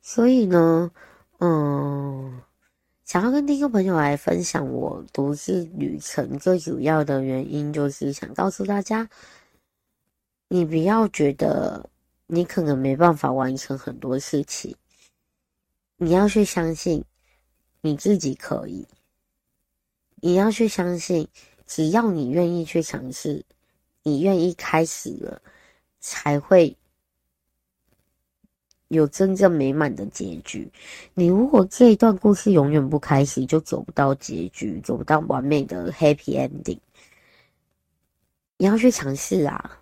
[0.00, 0.90] 所以呢，
[1.38, 2.42] 嗯。
[3.04, 9.06] 想要跟听众朋友来分享我独自旅程最主要的原因，就是想告诉大家，
[10.48, 11.90] 你不要觉得
[12.26, 14.74] 你可能没办法完成很多事情，
[15.98, 17.04] 你要去相信
[17.82, 18.86] 你自己可以，
[20.16, 21.28] 你要去相信，
[21.66, 23.44] 只要你愿意去尝试，
[24.02, 25.42] 你愿意开始了，
[26.00, 26.74] 才会。
[28.88, 30.70] 有真正美满的结局。
[31.14, 36.78] 你如果这一段故事永远不开始，就走不到结局，走不到完美的 happy ending。
[38.58, 39.80] 你要去尝试啊，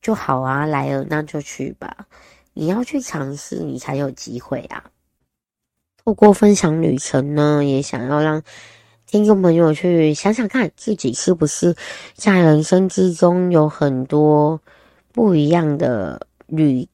[0.00, 2.06] 就好啊，来了那就去吧。
[2.54, 4.92] 你要去尝试，你才有机会啊。
[6.04, 8.42] 透过分享旅程呢，也想要让
[9.06, 11.74] 听众朋友去想想看，自己是不是
[12.14, 14.60] 在人生之中有很多
[15.12, 16.88] 不一样的旅。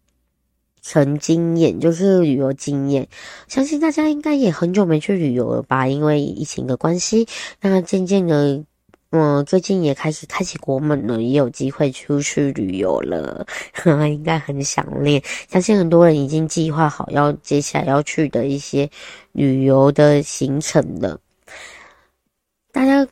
[0.88, 3.08] 程经验，就是旅游经验。
[3.48, 5.88] 相信大家应该也很久没去旅游了吧？
[5.88, 7.26] 因为疫情的关系，
[7.60, 8.62] 那渐渐的。
[9.10, 15.22] 我，最近也开始开启国门了，也有机会出去旅游了，呵呵，应该很想念。
[15.48, 18.90] 相信很多人已经计划好要接下来要去的一些
[19.32, 21.18] 旅游的行程了，
[22.72, 23.06] 大家。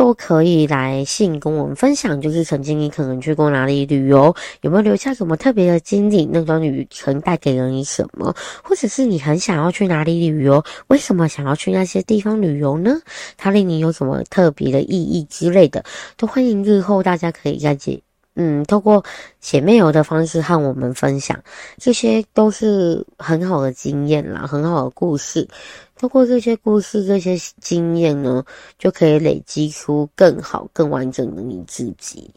[0.00, 6.24] 都可以来信跟我们分享，就是曾经你可能去过哪里旅游，有没有留下什么特别的经历？
[6.24, 8.34] 那段旅程带给了你什么？
[8.64, 10.64] 或者是你很想要去哪里旅游？
[10.86, 12.98] 为什么想要去那些地方旅游呢？
[13.36, 15.84] 它令你有什么特别的意义之类的？
[16.16, 18.00] 都欢迎日后大家可以再解。
[18.36, 19.04] 嗯，透过
[19.40, 21.38] 写面游的方式和我们分享，
[21.76, 25.46] 这些都是很好的经验啦，很好的故事。
[26.00, 28.42] 透过这些故事、这些经验呢，
[28.78, 32.32] 就可以累积出更好、更完整的你自己。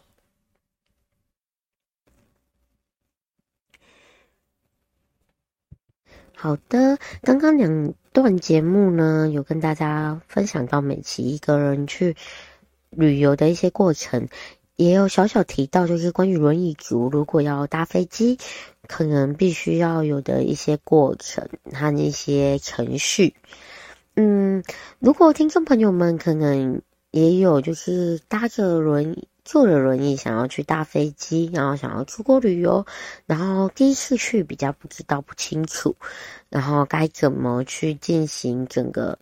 [6.36, 12.18] 好的，刚刚两段节目呢，有跟大家分享到美琪一个人去
[12.90, 14.28] 旅游的一些过程。
[14.76, 18.40] 也有小小提到，就是关于轮椅族如果要搭飞机，
[18.88, 23.36] 可能必须要有的一些过程和一些程序。
[24.16, 24.64] 嗯，
[24.98, 26.82] 如果听众朋友们可能
[27.12, 32.86] 也有就是搭着轮椅、坐着轮椅想要去搭飞机，然后想要出国旅游，
[33.28, 35.96] 然后第一次去比较不知道不清楚，
[36.50, 39.20] 然后该怎么去进行整个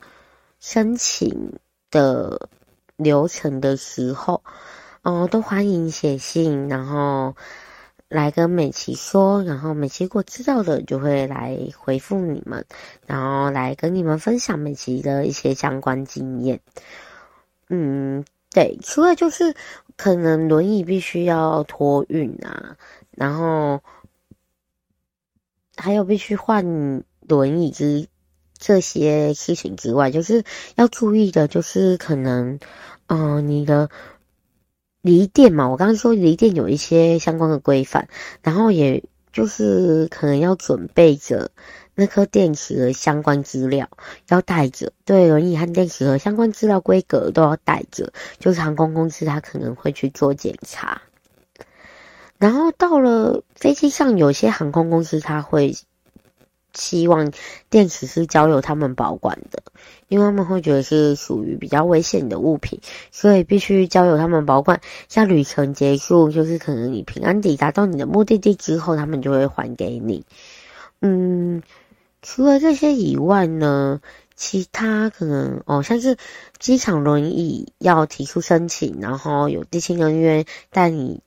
[0.61, 1.59] 申请
[1.89, 2.49] 的
[2.95, 4.41] 流程的时候。
[5.03, 7.35] 哦，都欢迎写信，然后
[8.07, 12.63] 来跟美琪说，然后美琪如果知道的就会来回复你们，
[13.07, 16.59] 然后来跟你们分享美琪的一些相关经验。
[17.69, 19.55] 嗯，对，除了就是
[19.97, 22.77] 可能轮椅必须要托运啊，
[23.09, 23.81] 然后
[25.77, 28.07] 还有必须换轮椅之
[28.55, 30.43] 这些事情之外，就是
[30.75, 32.59] 要注意的，就是可能，
[33.07, 33.89] 嗯、呃，你的。
[35.01, 38.07] 离电嘛，我刚刚说离电有一些相关的规范，
[38.43, 41.51] 然后也就是可能要准备着
[41.95, 43.89] 那颗电池的相关资料
[44.29, 51.01] 要带着，对，轮椅和电池的相关资料规格都要带着，就是航空公司他可能会去做检查，
[52.37, 55.75] 然后到了飞机上，有些航空公司他会。
[56.73, 57.31] 希望
[57.69, 59.61] 电池是交由他们保管的，
[60.07, 62.79] 因为他们会觉得是属于比较危险的物品，
[63.11, 64.79] 所以必须交由他们保管。
[65.09, 70.25] 像旅程结束，就是可能你平安抵达到你的目的地之后，他们就会还给你。
[71.01, 71.61] 嗯，
[72.21, 74.01] 除了这些以外呢，
[74.35, 76.17] 其他可能哦，像是
[76.57, 81.21] 机场轮椅要提出申请，然后有地勤人员带你。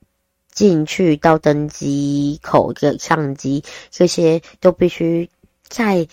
[0.55, 5.29] 进去到登机口的上机，这些都必须
[5.67, 6.07] 在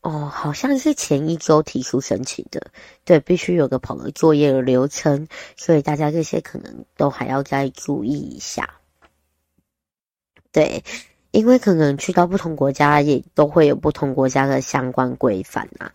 [0.00, 2.70] 哦，好像是前一周提出申请的，
[3.04, 8.70] 对，必须有个跑个作业的流程，所以大家这些可能都还要再注意一下。
[10.52, 10.84] 对，
[11.32, 15.92] 因为可能去到不同国家，也都会有不同国家的相关规范啊。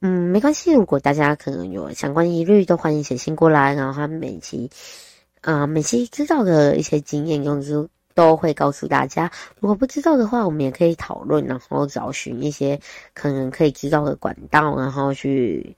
[0.00, 4.70] 嗯，没关系，如果大家可能有相关疑虑，都欢迎写信过来，然后他们每期。
[5.42, 7.88] 啊、呃，美琪知道的一些经验，公司
[8.20, 9.32] 都会告诉大家。
[9.60, 12.78] 如果不知道的话，我们也可以讨论，然后找寻一些
[13.14, 15.74] 可能可以知道的管道，然后去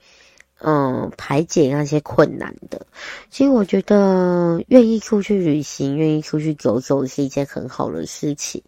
[0.59, 2.85] 嗯排解那些困难的。
[3.29, 8.61] 其实我觉得，愿意出去旅行，愿意出去走走，是一件很好的事情。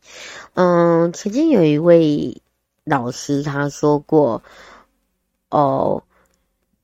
[0.53, 2.41] 嗯，曾经有一位
[2.85, 4.41] 老师他说过
[5.51, 6.01] ：“哦，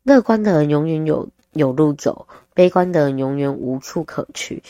[0.04, 4.62] 乐观的人永远有有路走。”悲观的人永远无处可去。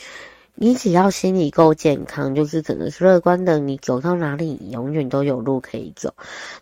[0.54, 3.58] 你只要心理够健康，就是可能是乐观的。
[3.58, 6.14] 你走到哪里，你永远都有路可以走。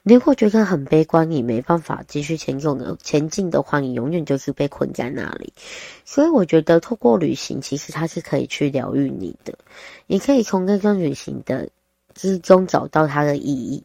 [0.03, 5.53] 你如果觉得很悲观，你没办法继续前进的前进的话，你永远就是被困在那里。
[6.05, 9.53] 所以，我觉得透过旅行，其实它是可以去疗愈你的。
[10.07, 11.68] 你可以从那段旅行的
[12.14, 13.82] 之中找到它的意义。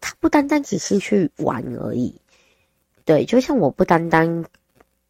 [0.00, 2.14] 它不单单只是去玩而已。
[3.04, 4.44] 对，就像我不单单。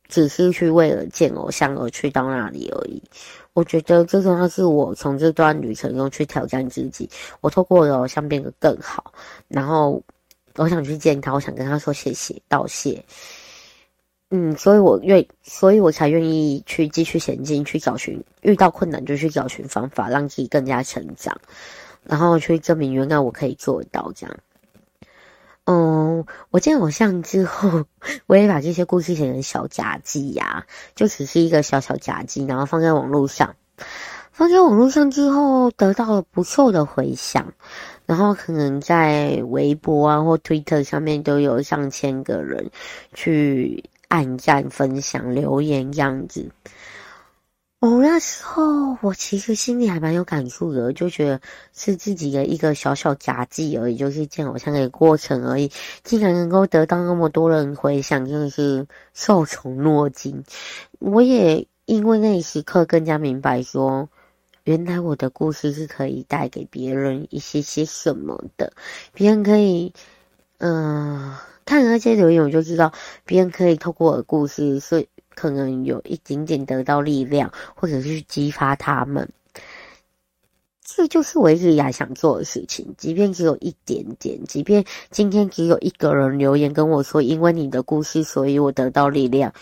[0.08, 3.02] 只是去为了见偶像而去到那里而已。
[3.56, 7.08] 我觉得最重要是我从这段旅程中去挑战自己。
[7.40, 9.14] 我透过了偶像变得更好，
[9.48, 10.02] 然后
[10.56, 13.02] 我想去见他，我想跟他说谢谢道谢。
[14.28, 21.34] 嗯，所以我愿，所以我才愿意去继续前进，去找寻遇到困难就去找寻方法，让自己更加成长，
[22.04, 24.36] 然后去证明原来我可以做到这样。
[25.66, 27.84] 嗯，我见偶像之后，
[28.26, 30.64] 我也把这些故事写成小札记呀，
[30.94, 33.54] 就只是一个小小札记，然后放在网络上。
[34.32, 37.52] 放在网络上之后，得到了不错的回响。
[38.04, 42.70] 然后可能在微博啊或 Twitter 上面都有上千个人
[43.14, 46.48] 去按赞、分享、留言这样子。
[47.86, 51.40] 哦，那时候我其实心里还蛮有感触的，就觉得
[51.72, 55.70] 是自己的一个小小杂技而已，就是这样好像一个过程而已，
[56.02, 58.84] 竟然能够得到那么多人回响，真的是
[59.14, 60.42] 受宠若惊。
[60.98, 64.08] 我也因为那一时刻更加明白说，
[64.64, 68.72] 原来我的故事是可以带给别人一些些什么的，
[69.14, 69.92] 别人可以，
[70.58, 72.92] 嗯、呃，看那些留言我就知道，
[73.24, 75.06] 别人可以透过我的故事是。
[75.36, 79.28] 可能有一点点得到力量，或者是激发他们，
[80.82, 82.92] 这就是我一直以来想做的事情。
[82.96, 89.52] 即便只有一点点，即便今天只有一个人留言跟我说，因为你的故事，所以我得到力量。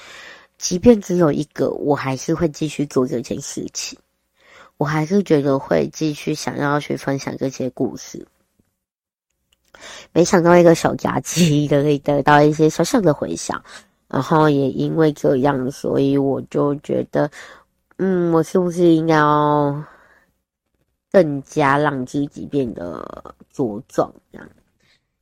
[0.56, 3.98] 即便只有一个，我还是会继续做这件事情。
[4.76, 8.26] 我还是觉得会继续想要去分享这些故事。
[10.12, 13.62] 没想到一个小夹击可以得到一些小小的回响。
[14.14, 17.28] 然后也因为这样，所以我就觉得，
[17.96, 19.84] 嗯，我是不是应该要
[21.10, 24.14] 更加让自己变得茁壮？
[24.30, 24.48] 这样，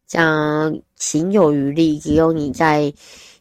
[0.07, 1.99] 这样行有余力。
[1.99, 2.93] 只有你在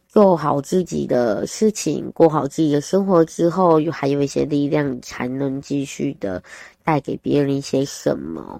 [0.08, 6.42] 做好自己的事情，过好自己的生活之后，还有一些力量，才能继续的
[6.82, 8.58] 带给别人一些什么。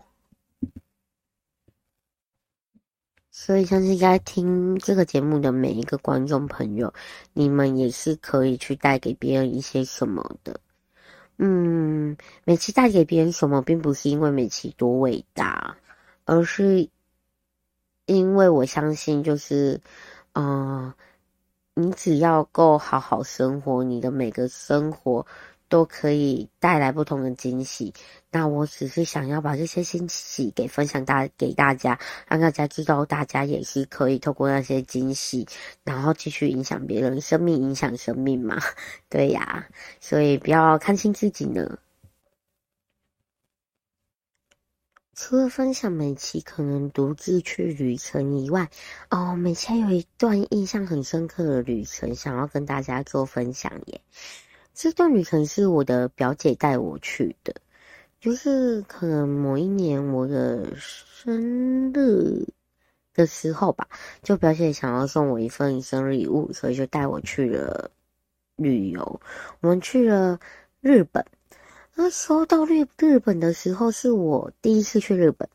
[3.35, 6.93] 所以，相信在听这个节目的每一个观众朋友，
[7.33, 10.61] 你们也是可以去带给别人一些什么的。
[11.39, 12.15] 嗯，
[12.45, 15.75] 美琪带给别人什么，并不是因为美琪多伟大，
[16.27, 16.87] 而是
[18.05, 19.81] 因为我相信，就是，
[20.35, 20.93] 嗯、
[21.73, 25.27] 你只要够好好生活，你的每个生活。
[25.73, 27.95] 都可以带来不同的惊喜。
[28.31, 31.99] 那我只是想要把这些惊喜给分享大给大家，
[32.29, 35.49] 让大家知道，大家也是可以透过那些惊喜，
[35.83, 38.61] 然后继续影响别人，生命影响生命嘛。
[39.09, 39.67] 对呀，
[39.99, 41.79] 所以不要看轻自己呢。
[45.15, 48.69] 除了分享美琪可能独自去旅程以外，
[49.09, 54.03] 哦，美琪有一段印象很深刻的旅程，想要跟大家做分享耶。
[54.75, 57.55] 这段旅程是我的表姐带我去的，
[58.21, 62.47] 就是可能某一年我的生日
[63.13, 63.87] 的时候吧，
[64.23, 67.91] 就表姐想要送我一份生日礼物，所以就带我去了
[68.57, 69.21] 旅游。
[69.61, 70.41] 我们去了
[70.81, 71.23] 日本，
[71.95, 75.47] 那时候到日日本的时候是我第一次去日本，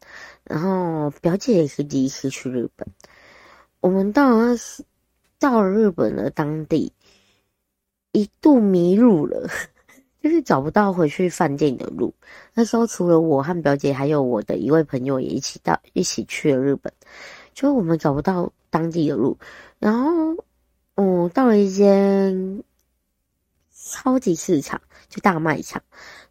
[0.43, 2.87] 然后表姐也是第一次去日本。
[3.79, 4.55] 我们到了
[5.39, 6.93] 到了日本的当地。
[8.17, 9.47] 一度迷路了，
[10.23, 12.11] 就是找不到回去饭店的路。
[12.55, 16.91] 那时候除了我和表姐，还有我的一位朋友也一起到，一起去了日本。
[17.53, 19.37] 就我们找不到当地的路，
[19.77, 20.35] 然后，
[20.95, 22.63] 嗯，到了一间
[23.71, 25.79] 超级市场，就大卖场，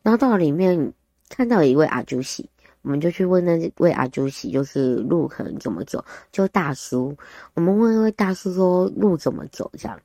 [0.03, 0.93] 然后到了里面
[1.28, 2.49] 看到一位阿朱喜，
[2.82, 6.05] 我们就去问那位阿朱喜，就是路可能怎么走？
[6.30, 7.16] 就大叔，
[7.55, 9.70] 我们问那位大叔说路怎么走？
[9.78, 10.01] 这样。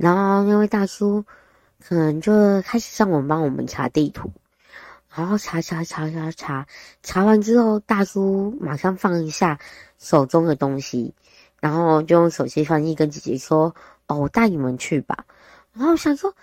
[0.00, 1.22] 然后那位大叔
[1.86, 2.32] 可能就
[2.62, 4.32] 开始上网帮我们查地图，
[5.14, 6.66] 然后查查查查查，
[7.02, 9.58] 查完之后，大叔马上放一下
[9.98, 11.12] 手中的东西，
[11.60, 13.74] 然后就用手机翻译跟姐姐说
[14.08, 15.26] ：“哦，我带你们去吧。”
[15.74, 16.34] 然后我想说。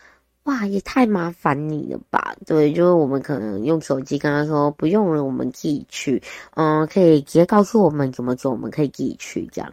[0.48, 2.34] 哇，也太麻烦你了吧？
[2.46, 6.24] 对，就是我们可能用手机跟他说不用了，我们自己去。
[6.56, 9.70] 嗯，可以直接告诉我们怎么走，我们可以自己去这样。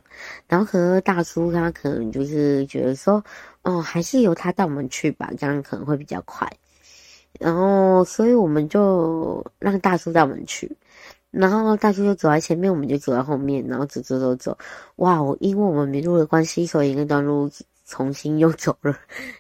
[0.49, 3.23] 然后可能大叔他可能就是觉得说，
[3.65, 6.51] 嗯，还是由他带我们去吧，这样可能会比较快。
[7.39, 10.75] 然后，所以我们就让大叔带我们去。
[11.31, 14.57] 然后大叔就走在前面，我们就走在后面，然后走走走走。
[14.97, 17.51] 哇，我因为我们迷路的关系，所以那段路
[17.85, 18.97] 重新又走了，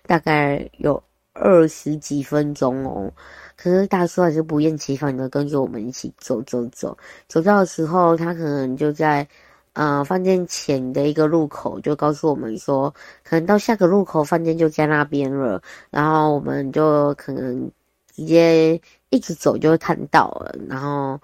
[0.07, 1.03] 大概有。
[1.37, 3.13] 二十几分钟哦，
[3.57, 6.97] 可是大叔还是不厌其烦的跟着我们一起走走走。
[7.27, 9.27] 走到的时候，他可能就在
[9.75, 15.63] 呃饭店前的一个路口，就告诉我们说，可能到下个路口饭店就在那边了。
[15.91, 17.71] 然后我们就可能
[18.15, 20.55] 直接一直走就看到了。
[20.69, 21.21] 然后，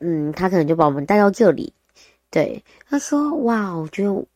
[0.00, 1.72] 嗯，他可能就把我们带到这里。
[2.30, 4.26] 对，他说：“哇，我觉得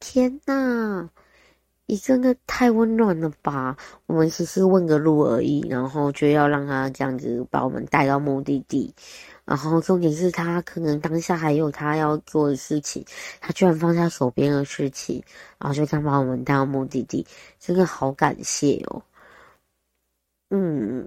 [0.00, 1.08] 天呐！”
[1.86, 3.76] 你真的太温暖了吧！
[4.06, 8.94] 我们只是问个路而已，然后就要让他这样子把我们带到目的地。
[9.52, 13.04] 然后重点是他可能当下还有他要做的事情，
[13.38, 15.22] 他居然放下手边的事情，
[15.58, 17.26] 然后就这样把我们带到目的地，
[17.60, 19.02] 真的好感谢哦。
[20.48, 21.06] 嗯，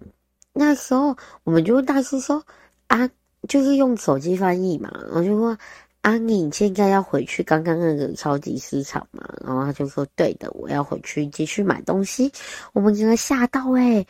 [0.54, 2.46] 那时候我们就问大叔说
[2.86, 3.10] ：“啊，
[3.50, 5.58] 就是用手机翻译嘛，我就说。
[6.02, 9.28] 啊，你现在要回去刚刚那个超级市场嘛？
[9.44, 12.32] 然后他就说：“对的，我要回去继续买东西。”
[12.74, 14.06] 我们整个吓到诶，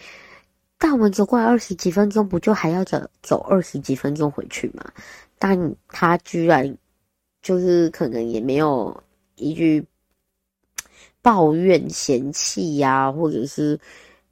[0.78, 4.84] 但我们走过来二十几分钟，不就还要走走二十几分钟回去吗？
[5.40, 6.78] 但他居然
[7.42, 8.96] 就是可能也没有
[9.36, 9.86] 一句
[11.22, 13.80] 抱怨、嫌弃呀，或者是。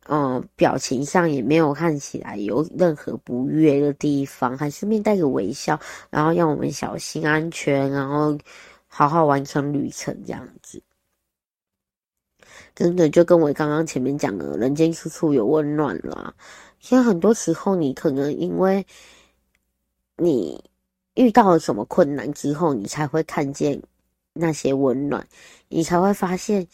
[0.09, 5.79] 嗯，表情上也没有看起来有任何不悦的地方，还是面带着微笑，
[6.09, 8.37] 然后让我们小心安全，然后
[8.89, 10.83] 好好完成旅程这样子。
[12.75, 16.33] 真的就跟我刚刚前面讲的，人间处处有温暖啦。
[16.79, 18.85] 其实很多时候，你可能因为
[20.17, 20.63] 你
[21.15, 23.81] 遇到了什么困难之后，你才会看见
[24.33, 25.27] 那些温暖，
[25.69, 26.67] 你才会发现。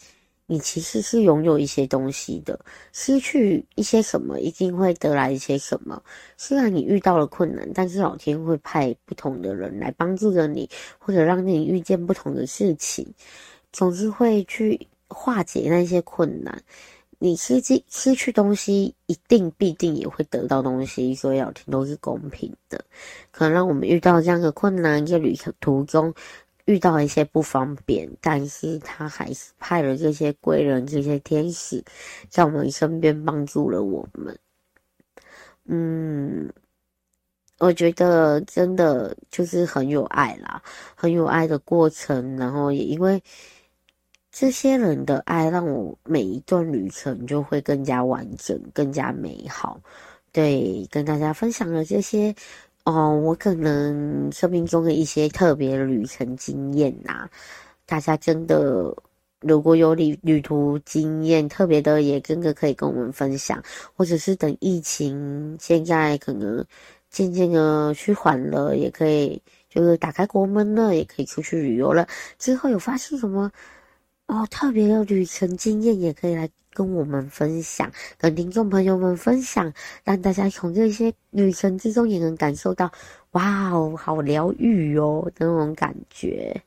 [0.52, 2.58] 你其实是拥有一些东西的，
[2.92, 6.02] 失去一些什么，一定会得来一些什么。
[6.36, 13.06] 虽然你遇到了困难，但是老天会派不同的人来帮助着你，或者让你遇见不同的事情，
[13.70, 16.62] 总是会去化解那些困难。
[17.18, 22.82] 你失去失去东西，一定必定也会得到东西，所以老天都是公平的。
[23.30, 26.14] 可能让我们遇到这样的困难，在旅途中。
[26.66, 31.82] 遇到一些不方便，但是他还是派了这些贵人、这些天使
[32.28, 34.38] 在我们身边帮助了我们。
[35.64, 36.48] 嗯，
[37.58, 40.62] 我觉得真的就是很有爱啦，
[40.94, 42.36] 很有爱的过程。
[42.36, 43.20] 然后也因为
[44.32, 49.80] 这些人的爱，让我每一段旅程就会更加完整、更加美好。
[50.32, 52.34] 对，跟大家分享了这些。
[52.84, 57.28] 哦，我可能生命中的一些特别旅程经验呐、
[57.84, 58.96] 大家真的
[59.40, 63.62] 如果有旅旅途经验特别的，也真的可以跟我们分享，
[63.94, 66.64] 或者是等疫情现在可能
[67.10, 72.08] 渐渐的趋缓了，也可以就是打开国门了，也可以出去旅游了。
[72.38, 73.52] 之后有发生什么
[74.30, 76.48] 哦特别的旅程经验，也可以来。
[76.72, 79.70] 跟我们分享，跟听众朋友们分享，
[80.04, 82.88] 让大家从这些旅程之中也能感受到，
[83.32, 86.62] 哇哦，好疗愈哦的那种感觉。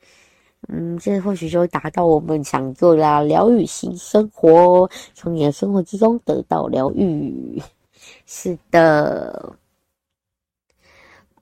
[0.68, 7.62] 嗯，这或许就会达到我们想做的疗愈型生活，从你的生活之中得到疗愈。
[8.26, 9.56] 是的，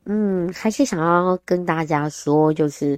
[0.06, 2.96] 嗯，还是想要跟大家说，就是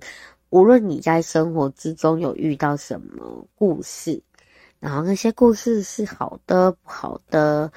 [0.53, 4.21] 无论你在生活之中有遇到什么故事。
[4.79, 7.71] 然后那些故事是好的、不好的，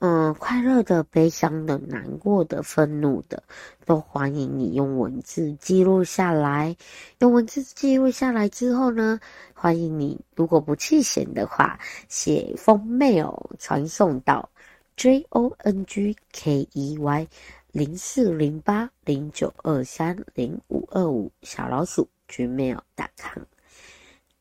[0.00, 3.42] 嗯，快乐的、悲伤的、难过的、愤怒的，
[3.86, 6.76] 都欢迎你用文字记录下来。
[7.20, 9.18] 用文字记录下来之后呢，
[9.54, 14.46] 欢迎你，如果不弃嫌的话，写封 mail 传送到
[14.94, 17.26] j o n g k e y
[17.72, 23.44] 零四零八零九二三零五二五小老鼠 gmail.com。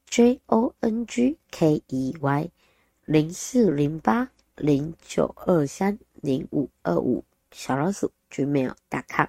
[0.07, 2.49] J O N G K E Y
[3.05, 9.27] 零四零八零九二三零五二五小老鼠 Gmail.com，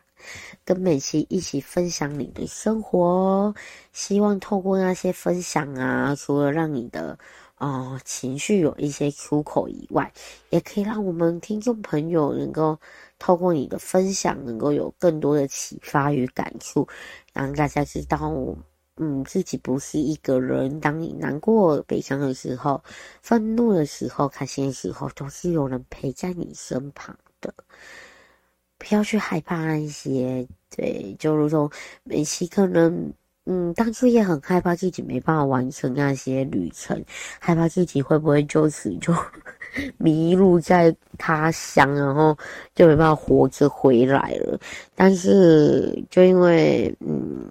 [0.65, 3.55] 跟美琪一起分享你的生活，
[3.93, 7.19] 希望透过那些分享啊，除了让你的、
[7.61, 10.13] 呃、情绪有一些出口以外，
[10.49, 12.79] 也可以让我们听众朋友能够
[13.19, 16.89] 透过你的分享，能够有更多的启发与感触，
[17.33, 18.33] 让大家知道。
[19.03, 20.79] 嗯，自己不是一个人。
[20.81, 22.83] 当你难过、悲伤的时候，
[23.23, 27.55] 愤怒的时候，开心的时候，都是有人陪在你身旁的。
[28.77, 31.71] 不要去害怕那些，对，就如同
[32.05, 33.13] 美琪可能，
[33.47, 37.03] 嗯，当初也很害怕自己没办法完成那些旅程，
[37.41, 39.15] 害怕自己会不会就此就
[39.99, 42.37] 迷路在他乡，然后
[42.75, 44.59] 就没办法活着回来了。
[44.95, 47.51] 但是，就因为，嗯。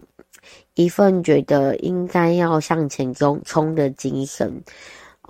[0.76, 4.50] 一份觉得应该要向前冲冲的精神，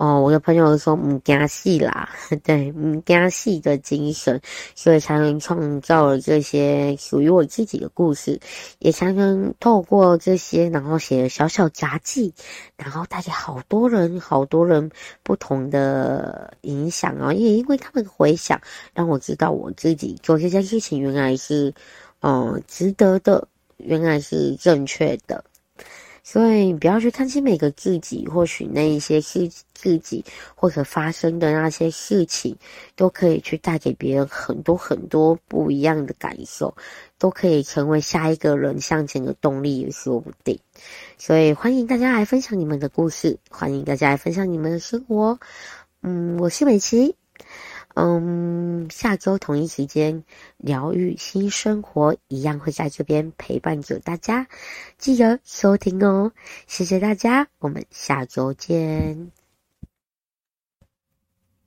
[0.00, 2.08] 哦，我的朋友说唔惊死啦，
[2.42, 4.40] 对，唔惊死的精神，
[4.74, 8.40] 所以才能创造了这些属于我自己的故事，
[8.78, 12.32] 也才能透过这些，然后写小小杂记，
[12.78, 14.90] 然后带给好多人，好多人
[15.22, 18.58] 不同的影响啊，也因为他们的回想，
[18.94, 21.74] 让我知道我自己做这件事情原来是，
[22.20, 23.46] 嗯，值得的。
[23.82, 25.42] 原来是正确的，
[26.22, 32.56] 所以不要去看清每个自己，或许那一些事自己或者发生的那些事情，
[32.96, 36.74] 都可以去带给别人很多很多不一样的感受，
[37.18, 40.58] 都可以成为下一个人向前的动力也说不定。
[41.18, 45.38] 所以欢迎大家来分享你们的故事，欢迎大家来分享你们的生活。
[46.02, 47.19] 嗯，我是美琪。
[47.94, 50.24] 嗯，下周同一时间，
[50.56, 54.46] 疗愈新生活一样会在这边陪伴着大家，
[54.98, 56.32] 记得收听哦。
[56.66, 59.39] 谢谢大家，我们下周见。